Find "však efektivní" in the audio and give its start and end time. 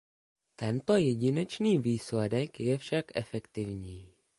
2.77-4.13